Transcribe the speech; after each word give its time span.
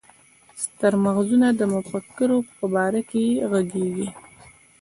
ستر 0.63 0.93
مغزونه 1.05 1.47
د 1.53 1.61
مفکورو 1.73 2.37
په 2.55 2.65
باره 2.73 3.01
کې 3.09 3.23
ږغيږي. 3.51 4.07